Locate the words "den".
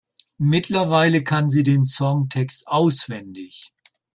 1.61-1.85